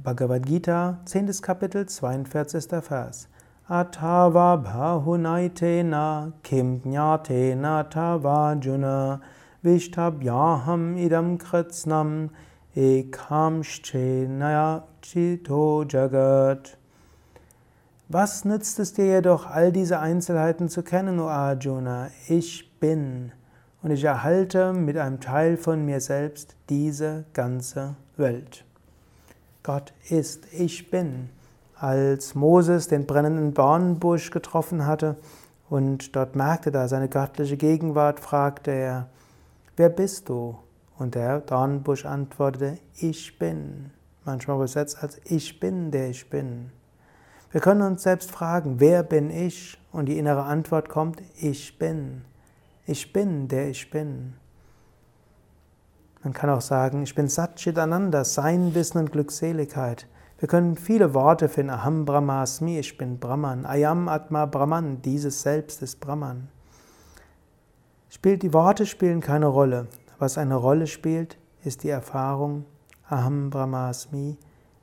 [0.00, 1.42] Bhagavad Gita, 10.
[1.42, 2.88] Kapitel, 42.
[2.88, 3.26] Vers.
[3.68, 9.20] Atava bahunaitena kim jnatena tavajuna
[9.64, 12.30] vishtabhyaham idam kritsnam
[12.76, 16.76] ekamshchenaya chito jagat.
[18.08, 22.12] Was nützt es dir jedoch, all diese Einzelheiten zu kennen, O Arjuna?
[22.28, 23.32] Ich bin
[23.82, 28.64] und ich erhalte mit einem Teil von mir selbst diese ganze Welt.
[29.68, 31.28] Gott ist, ich bin.
[31.74, 35.18] Als Moses den brennenden Dornenbusch getroffen hatte
[35.68, 39.08] und dort merkte da seine göttliche Gegenwart, fragte er,
[39.76, 40.56] wer bist du?
[40.96, 43.90] Und der Dornenbusch antwortete, ich bin.
[44.24, 46.70] Manchmal übersetzt als ich bin, der ich bin.
[47.50, 49.78] Wir können uns selbst fragen, wer bin ich?
[49.92, 52.22] Und die innere Antwort kommt, ich bin.
[52.86, 54.32] Ich bin, der ich bin.
[56.22, 60.08] Man kann auch sagen, ich bin Satchitananda, Sein, Wissen und Glückseligkeit.
[60.38, 61.70] Wir können viele Worte finden.
[61.70, 63.66] Aham Brahmasmi, ich bin Brahman.
[63.66, 66.48] Ayam Atma Brahman, dieses Selbst ist Brahman.
[68.08, 69.88] Spielt, die Worte spielen keine Rolle.
[70.18, 72.64] Was eine Rolle spielt, ist die Erfahrung.
[73.08, 74.36] Aham Brahmasmi,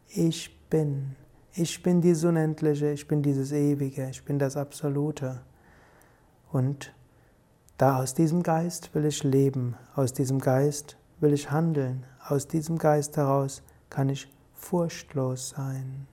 [0.09, 1.15] ich bin.
[1.53, 5.41] Ich bin dieses Unendliche, ich bin dieses Ewige, ich bin das Absolute.
[6.51, 6.93] Und
[7.77, 12.05] da aus diesem Geist will ich leben, aus diesem Geist will ich handeln.
[12.27, 16.07] Aus diesem Geist heraus kann ich furchtlos sein.